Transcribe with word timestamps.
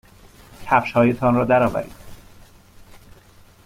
کفشهایتان 0.65 1.35
را 1.35 1.45
درآورید. 1.45 1.93